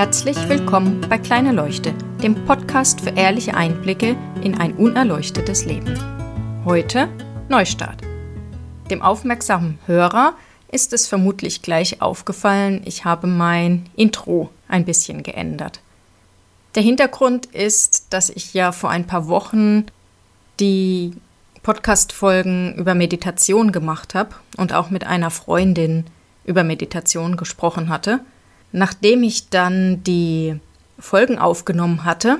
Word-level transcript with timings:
Herzlich 0.00 0.48
willkommen 0.48 1.02
bei 1.10 1.18
Kleine 1.18 1.52
Leuchte, 1.52 1.92
dem 2.22 2.46
Podcast 2.46 3.02
für 3.02 3.10
ehrliche 3.10 3.52
Einblicke 3.52 4.16
in 4.42 4.56
ein 4.58 4.72
unerleuchtetes 4.72 5.66
Leben. 5.66 5.94
Heute 6.64 7.10
Neustart. 7.50 8.00
Dem 8.90 9.02
aufmerksamen 9.02 9.78
Hörer 9.84 10.32
ist 10.72 10.94
es 10.94 11.06
vermutlich 11.06 11.60
gleich 11.60 12.00
aufgefallen, 12.00 12.80
ich 12.86 13.04
habe 13.04 13.26
mein 13.26 13.90
Intro 13.94 14.48
ein 14.68 14.86
bisschen 14.86 15.22
geändert. 15.22 15.82
Der 16.76 16.82
Hintergrund 16.82 17.44
ist, 17.44 18.06
dass 18.08 18.30
ich 18.30 18.54
ja 18.54 18.72
vor 18.72 18.88
ein 18.88 19.06
paar 19.06 19.28
Wochen 19.28 19.84
die 20.60 21.12
Podcast-Folgen 21.62 22.74
über 22.76 22.94
Meditation 22.94 23.70
gemacht 23.70 24.14
habe 24.14 24.34
und 24.56 24.72
auch 24.72 24.88
mit 24.88 25.04
einer 25.04 25.28
Freundin 25.28 26.06
über 26.46 26.64
Meditation 26.64 27.36
gesprochen 27.36 27.90
hatte. 27.90 28.20
Nachdem 28.72 29.22
ich 29.22 29.48
dann 29.48 30.02
die 30.04 30.58
Folgen 30.98 31.38
aufgenommen 31.38 32.04
hatte, 32.04 32.38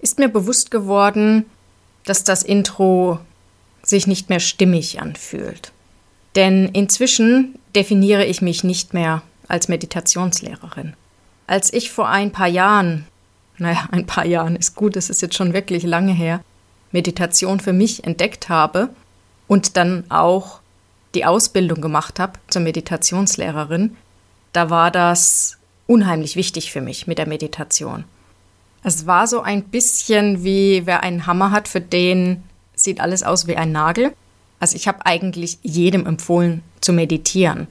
ist 0.00 0.18
mir 0.18 0.28
bewusst 0.28 0.70
geworden, 0.70 1.44
dass 2.04 2.24
das 2.24 2.42
Intro 2.42 3.20
sich 3.82 4.06
nicht 4.06 4.28
mehr 4.28 4.40
stimmig 4.40 5.00
anfühlt. 5.00 5.72
Denn 6.34 6.68
inzwischen 6.68 7.58
definiere 7.74 8.24
ich 8.24 8.42
mich 8.42 8.64
nicht 8.64 8.94
mehr 8.94 9.22
als 9.48 9.68
Meditationslehrerin. 9.68 10.94
Als 11.46 11.72
ich 11.72 11.90
vor 11.90 12.08
ein 12.08 12.32
paar 12.32 12.48
Jahren 12.48 13.06
naja, 13.62 13.88
ein 13.90 14.06
paar 14.06 14.26
Jahren 14.26 14.56
ist 14.56 14.74
gut, 14.74 14.96
es 14.96 15.10
ist 15.10 15.22
jetzt 15.22 15.36
schon 15.36 15.52
wirklich 15.52 15.84
lange 15.84 16.12
her, 16.12 16.40
Meditation 16.90 17.60
für 17.60 17.72
mich 17.72 18.04
entdeckt 18.04 18.48
habe 18.48 18.90
und 19.46 19.76
dann 19.76 20.04
auch 20.10 20.60
die 21.14 21.24
Ausbildung 21.24 21.80
gemacht 21.80 22.18
habe 22.18 22.38
zur 22.48 22.62
Meditationslehrerin, 22.62 23.96
da 24.52 24.70
war 24.70 24.90
das 24.90 25.58
unheimlich 25.92 26.36
wichtig 26.36 26.72
für 26.72 26.80
mich 26.80 27.06
mit 27.06 27.18
der 27.18 27.28
Meditation. 27.28 28.04
Es 28.82 29.06
war 29.06 29.26
so 29.26 29.42
ein 29.42 29.64
bisschen 29.64 30.42
wie 30.44 30.86
wer 30.86 31.02
einen 31.02 31.26
Hammer 31.26 31.50
hat, 31.50 31.68
für 31.68 31.80
den 31.80 32.42
sieht 32.74 33.00
alles 33.00 33.22
aus 33.22 33.46
wie 33.46 33.56
ein 33.56 33.72
Nagel. 33.72 34.12
Also 34.58 34.76
ich 34.76 34.88
habe 34.88 35.04
eigentlich 35.06 35.58
jedem 35.62 36.06
empfohlen 36.06 36.62
zu 36.80 36.92
meditieren. 36.92 37.68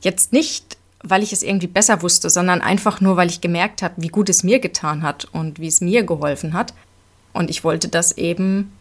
Jetzt 0.00 0.32
nicht 0.32 0.76
weil 1.02 1.22
ich 1.22 1.32
es 1.32 1.42
irgendwie 1.42 1.66
besser 1.66 2.02
wusste, 2.02 2.28
sondern 2.28 2.60
einfach 2.60 3.00
nur, 3.00 3.16
weil 3.16 3.30
ich 3.30 3.40
gemerkt 3.40 3.82
habe, 3.82 3.94
wie 3.96 4.08
gut 4.08 4.28
es 4.28 4.42
mir 4.42 4.60
getan 4.60 5.02
hat 5.02 5.26
und 5.32 5.58
wie 5.58 5.66
es 5.66 5.80
mir 5.80 6.04
geholfen 6.04 6.52
hat. 6.52 6.74
Und 7.32 7.48
ich 7.48 7.64
wollte 7.64 7.88
das 7.88 8.12
eben 8.12 8.72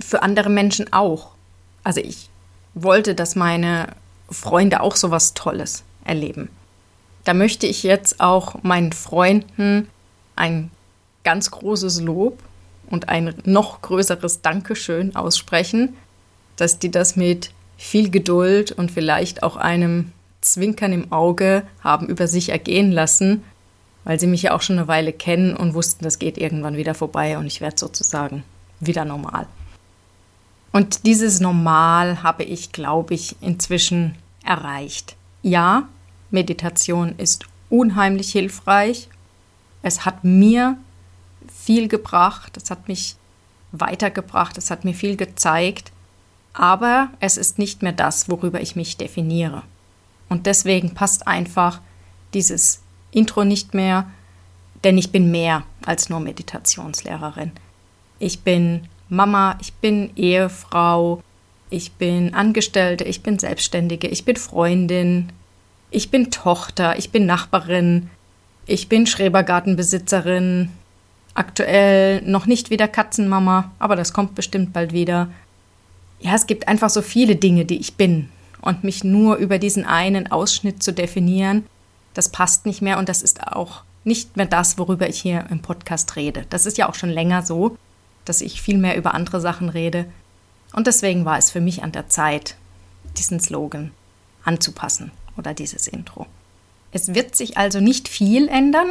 für 0.00 0.22
andere 0.22 0.50
Menschen 0.50 0.92
auch. 0.92 1.30
Also 1.84 2.00
ich 2.00 2.28
wollte, 2.74 3.14
dass 3.14 3.36
meine 3.36 3.88
Freunde 4.30 4.80
auch 4.80 4.96
so 4.96 5.10
was 5.10 5.34
Tolles 5.34 5.84
erleben. 6.04 6.48
Da 7.24 7.34
möchte 7.34 7.66
ich 7.66 7.82
jetzt 7.82 8.20
auch 8.20 8.62
meinen 8.62 8.92
Freunden 8.92 9.88
ein 10.36 10.70
ganz 11.24 11.50
großes 11.50 12.00
Lob 12.00 12.38
und 12.90 13.08
ein 13.08 13.34
noch 13.44 13.80
größeres 13.82 14.42
Dankeschön 14.42 15.14
aussprechen, 15.14 15.94
dass 16.56 16.78
die 16.78 16.90
das 16.90 17.16
mit 17.16 17.50
viel 17.76 18.10
Geduld 18.10 18.72
und 18.72 18.90
vielleicht 18.90 19.42
auch 19.42 19.56
einem 19.56 20.12
Zwinkern 20.40 20.92
im 20.92 21.12
Auge 21.12 21.62
haben 21.82 22.08
über 22.08 22.26
sich 22.26 22.48
ergehen 22.48 22.90
lassen, 22.92 23.42
weil 24.04 24.18
sie 24.18 24.26
mich 24.26 24.42
ja 24.42 24.54
auch 24.54 24.62
schon 24.62 24.78
eine 24.78 24.88
Weile 24.88 25.12
kennen 25.12 25.56
und 25.56 25.74
wussten, 25.74 26.04
das 26.04 26.18
geht 26.18 26.38
irgendwann 26.38 26.76
wieder 26.76 26.94
vorbei 26.94 27.38
und 27.38 27.46
ich 27.46 27.60
werde 27.60 27.78
sozusagen 27.78 28.42
wieder 28.80 29.04
normal. 29.04 29.46
Und 30.72 31.06
dieses 31.06 31.40
Normal 31.40 32.22
habe 32.22 32.44
ich, 32.44 32.72
glaube 32.72 33.14
ich, 33.14 33.36
inzwischen 33.40 34.16
erreicht. 34.44 35.16
Ja, 35.42 35.88
Meditation 36.32 37.14
ist 37.18 37.46
unheimlich 37.70 38.32
hilfreich. 38.32 39.08
Es 39.82 40.04
hat 40.04 40.24
mir 40.24 40.76
viel 41.52 41.88
gebracht, 41.88 42.56
es 42.56 42.70
hat 42.70 42.88
mich 42.88 43.16
weitergebracht, 43.72 44.58
es 44.58 44.70
hat 44.70 44.84
mir 44.84 44.94
viel 44.94 45.16
gezeigt, 45.16 45.92
aber 46.52 47.10
es 47.20 47.36
ist 47.36 47.58
nicht 47.58 47.82
mehr 47.82 47.92
das, 47.92 48.28
worüber 48.28 48.60
ich 48.60 48.76
mich 48.76 48.96
definiere. 48.96 49.62
Und 50.28 50.46
deswegen 50.46 50.94
passt 50.94 51.26
einfach 51.26 51.80
dieses 52.34 52.80
Intro 53.10 53.44
nicht 53.44 53.74
mehr, 53.74 54.10
denn 54.84 54.98
ich 54.98 55.12
bin 55.12 55.30
mehr 55.30 55.64
als 55.84 56.08
nur 56.08 56.20
Meditationslehrerin. 56.20 57.52
Ich 58.18 58.40
bin 58.40 58.88
Mama, 59.08 59.58
ich 59.60 59.72
bin 59.74 60.10
Ehefrau, 60.16 61.22
ich 61.70 61.92
bin 61.92 62.34
Angestellte, 62.34 63.04
ich 63.04 63.22
bin 63.22 63.38
Selbstständige, 63.38 64.08
ich 64.08 64.24
bin 64.24 64.36
Freundin, 64.36 65.32
ich 65.92 66.10
bin 66.10 66.30
Tochter, 66.30 66.98
ich 66.98 67.10
bin 67.10 67.26
Nachbarin, 67.26 68.10
ich 68.66 68.88
bin 68.88 69.06
Schrebergartenbesitzerin, 69.06 70.70
aktuell 71.34 72.22
noch 72.22 72.46
nicht 72.46 72.70
wieder 72.70 72.88
Katzenmama, 72.88 73.70
aber 73.78 73.94
das 73.94 74.12
kommt 74.12 74.34
bestimmt 74.34 74.72
bald 74.72 74.92
wieder. 74.92 75.28
Ja, 76.20 76.34
es 76.34 76.46
gibt 76.46 76.66
einfach 76.66 76.90
so 76.90 77.02
viele 77.02 77.36
Dinge, 77.36 77.64
die 77.64 77.78
ich 77.78 77.94
bin 77.94 78.30
und 78.60 78.84
mich 78.84 79.04
nur 79.04 79.36
über 79.36 79.58
diesen 79.58 79.84
einen 79.84 80.30
Ausschnitt 80.30 80.82
zu 80.82 80.92
definieren, 80.92 81.66
das 82.14 82.30
passt 82.30 82.66
nicht 82.66 82.82
mehr 82.82 82.98
und 82.98 83.08
das 83.08 83.22
ist 83.22 83.46
auch 83.46 83.82
nicht 84.04 84.36
mehr 84.36 84.46
das, 84.46 84.78
worüber 84.78 85.08
ich 85.08 85.20
hier 85.20 85.46
im 85.50 85.60
Podcast 85.60 86.16
rede. 86.16 86.46
Das 86.50 86.66
ist 86.66 86.78
ja 86.78 86.88
auch 86.88 86.94
schon 86.94 87.10
länger 87.10 87.42
so, 87.42 87.76
dass 88.24 88.40
ich 88.40 88.62
viel 88.62 88.78
mehr 88.78 88.96
über 88.96 89.14
andere 89.14 89.40
Sachen 89.40 89.68
rede. 89.68 90.06
Und 90.72 90.86
deswegen 90.86 91.24
war 91.24 91.38
es 91.38 91.50
für 91.50 91.60
mich 91.60 91.82
an 91.82 91.92
der 91.92 92.08
Zeit, 92.08 92.56
diesen 93.16 93.40
Slogan 93.40 93.92
anzupassen 94.44 95.12
oder 95.36 95.54
dieses 95.54 95.86
Intro. 95.86 96.26
Es 96.92 97.14
wird 97.14 97.34
sich 97.34 97.56
also 97.56 97.80
nicht 97.80 98.08
viel 98.08 98.48
ändern. 98.48 98.88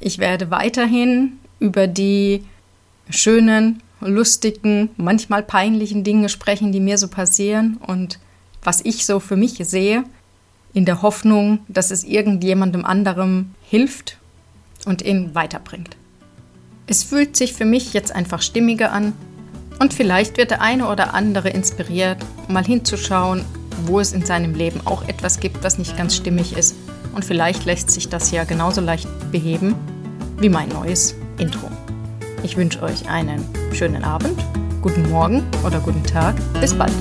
Ich 0.00 0.18
werde 0.18 0.50
weiterhin 0.50 1.38
über 1.58 1.86
die 1.86 2.44
schönen, 3.10 3.82
lustigen, 4.00 4.90
manchmal 4.96 5.42
peinlichen 5.42 6.04
Dinge 6.04 6.28
sprechen, 6.28 6.72
die 6.72 6.80
mir 6.80 6.98
so 6.98 7.08
passieren 7.08 7.78
und 7.86 8.18
was 8.62 8.80
ich 8.84 9.06
so 9.06 9.20
für 9.20 9.36
mich 9.36 9.58
sehe, 9.62 10.04
in 10.74 10.84
der 10.84 11.02
Hoffnung, 11.02 11.60
dass 11.68 11.90
es 11.90 12.04
irgendjemandem 12.04 12.84
anderem 12.84 13.54
hilft 13.68 14.18
und 14.86 15.02
ihn 15.02 15.34
weiterbringt. 15.34 15.96
Es 16.86 17.04
fühlt 17.04 17.36
sich 17.36 17.52
für 17.52 17.64
mich 17.64 17.92
jetzt 17.92 18.14
einfach 18.14 18.42
stimmiger 18.42 18.92
an 18.92 19.12
und 19.78 19.94
vielleicht 19.94 20.36
wird 20.36 20.50
der 20.50 20.60
eine 20.60 20.88
oder 20.88 21.14
andere 21.14 21.50
inspiriert, 21.50 22.18
mal 22.48 22.64
hinzuschauen, 22.64 23.44
wo 23.86 24.00
es 24.00 24.12
in 24.12 24.24
seinem 24.24 24.54
Leben 24.54 24.80
auch 24.84 25.06
etwas 25.08 25.40
gibt, 25.40 25.62
was 25.64 25.78
nicht 25.78 25.96
ganz 25.96 26.16
stimmig 26.16 26.56
ist 26.56 26.74
und 27.14 27.24
vielleicht 27.24 27.64
lässt 27.64 27.90
sich 27.90 28.08
das 28.08 28.30
ja 28.30 28.44
genauso 28.44 28.80
leicht 28.80 29.08
beheben 29.30 29.74
wie 30.38 30.48
mein 30.48 30.68
neues 30.68 31.14
Intro. 31.38 31.68
Ich 32.42 32.56
wünsche 32.56 32.82
euch 32.82 33.08
einen 33.08 33.44
schönen 33.72 34.02
Abend, 34.02 34.38
guten 34.80 35.08
Morgen 35.10 35.44
oder 35.64 35.78
guten 35.80 36.02
Tag. 36.04 36.34
Bis 36.60 36.74
bald. 36.74 36.92